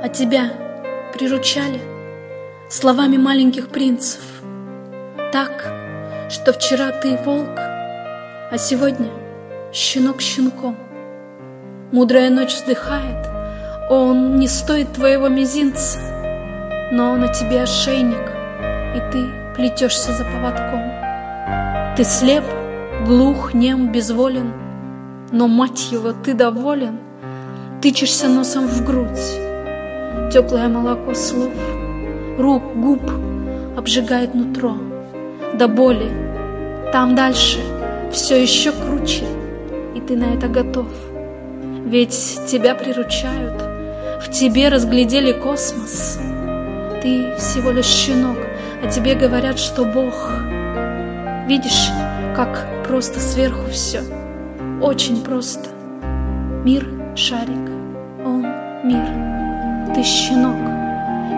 [0.00, 0.52] А тебя
[1.12, 1.80] приручали
[2.68, 4.22] словами маленьких принцев.
[5.32, 5.72] Так,
[6.30, 9.08] что вчера ты волк, а сегодня
[9.72, 10.76] щенок щенком.
[11.90, 13.26] Мудрая ночь вздыхает,
[13.90, 15.98] он не стоит твоего мизинца,
[16.92, 18.30] но на тебе ошейник,
[18.94, 19.24] и ты
[19.56, 20.82] плетешься за поводком.
[21.96, 22.44] Ты слеп,
[23.04, 24.52] глух, нем, безволен,
[25.32, 27.00] но, мать его, ты доволен,
[27.82, 29.47] тычешься носом в грудь.
[30.30, 31.52] Теплое молоко слов,
[32.38, 33.00] рук, губ
[33.78, 34.76] обжигает нутро
[35.54, 36.10] до боли.
[36.92, 37.60] Там дальше
[38.12, 39.24] все еще круче,
[39.94, 40.88] и ты на это готов.
[41.86, 43.62] Ведь тебя приручают,
[44.22, 46.18] в тебе разглядели космос.
[47.02, 48.36] Ты всего лишь щенок,
[48.82, 50.30] а тебе говорят, что Бог.
[51.46, 51.88] Видишь,
[52.36, 54.02] как просто сверху все,
[54.82, 55.70] очень просто.
[56.64, 57.70] Мир— шарик,
[58.26, 58.46] он—
[58.84, 59.37] мир.
[59.94, 60.56] Ты щенок,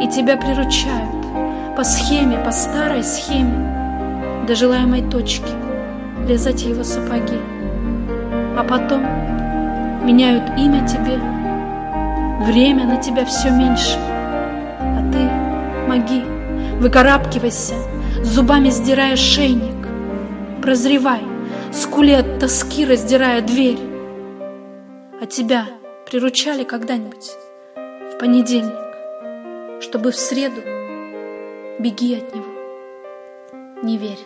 [0.03, 1.21] и тебя приручают
[1.77, 5.53] по схеме, по старой схеме, до желаемой точки,
[6.27, 7.39] лизать его сапоги.
[8.57, 9.03] А потом
[10.05, 11.19] меняют имя тебе,
[12.45, 13.97] время на тебя все меньше,
[14.81, 16.23] а ты моги,
[16.81, 17.77] выкарабкивайся,
[18.23, 19.89] зубами сдирая шейник,
[20.63, 21.23] прозревай,
[21.73, 23.79] скули от тоски, раздирая дверь.
[25.23, 25.67] А тебя
[26.07, 27.31] приручали когда-нибудь
[28.21, 30.61] понедельник, чтобы в среду
[31.79, 32.53] беги от него,
[33.83, 34.19] не верь.